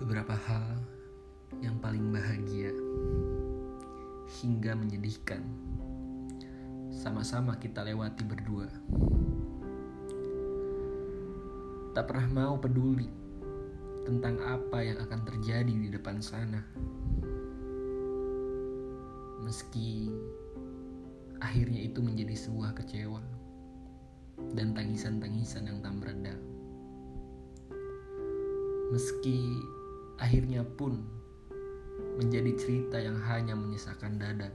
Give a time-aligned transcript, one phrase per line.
[0.00, 0.80] beberapa hal
[1.60, 2.72] yang paling bahagia
[4.40, 5.44] hingga menyedihkan.
[6.88, 8.68] Sama-sama kita lewati berdua.
[11.92, 13.12] Tak pernah mau peduli
[14.08, 16.64] tentang apa yang akan terjadi di depan sana.
[19.44, 20.08] Meski
[21.44, 23.20] akhirnya itu menjadi sebuah kecewa
[24.56, 26.34] dan tangisan-tangisan yang tak mereda.
[28.90, 29.60] Meski
[30.20, 31.00] akhirnya pun
[32.20, 34.52] menjadi cerita yang hanya menyisakan dada.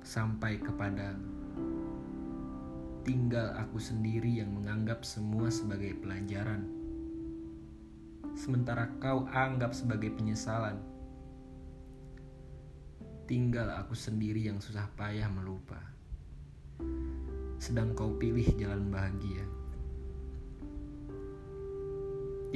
[0.00, 1.12] Sampai kepada
[3.04, 6.64] tinggal aku sendiri yang menganggap semua sebagai pelajaran.
[8.32, 10.80] Sementara kau anggap sebagai penyesalan.
[13.28, 15.78] Tinggal aku sendiri yang susah payah melupa.
[17.60, 19.65] Sedang kau pilih jalan bahagia.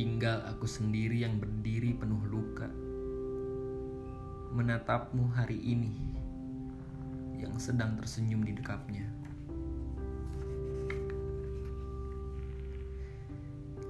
[0.01, 2.65] Tinggal aku sendiri yang berdiri penuh luka.
[4.57, 5.93] Menatapmu hari ini
[7.37, 9.05] yang sedang tersenyum di dekapnya.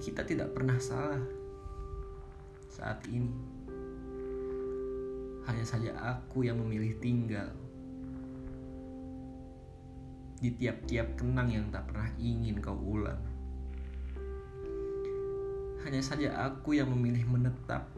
[0.02, 1.22] Kita tidak pernah salah
[2.74, 3.30] saat ini.
[5.46, 7.54] Hanya saja aku yang memilih tinggal
[10.42, 13.39] di tiap-tiap kenang yang tak pernah ingin kau ulang.
[15.90, 17.90] Hanya saja aku yang memilih menetap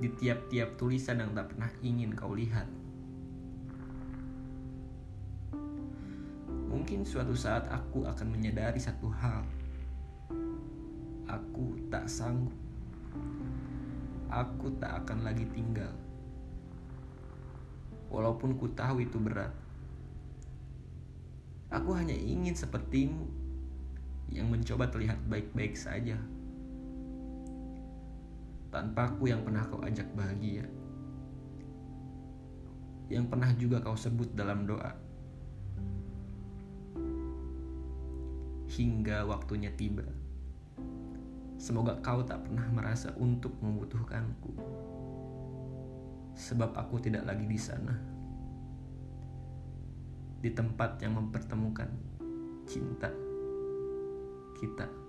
[0.00, 2.64] di tiap-tiap tulisan yang tak pernah ingin kau lihat.
[6.72, 9.44] Mungkin suatu saat aku akan menyadari satu hal.
[11.28, 12.56] Aku tak sanggup.
[14.32, 15.92] Aku tak akan lagi tinggal.
[18.08, 19.52] Walaupun ku tahu itu berat.
[21.68, 23.41] Aku hanya ingin sepertimu
[24.32, 26.16] yang mencoba terlihat baik-baik saja.
[28.72, 30.64] Tanpa aku yang pernah kau ajak bahagia.
[33.12, 34.96] Yang pernah juga kau sebut dalam doa.
[38.72, 40.08] Hingga waktunya tiba.
[41.60, 44.56] Semoga kau tak pernah merasa untuk membutuhkanku.
[46.32, 47.92] Sebab aku tidak lagi di sana.
[50.40, 51.92] Di tempat yang mempertemukan
[52.64, 53.12] cinta
[54.62, 55.01] kita.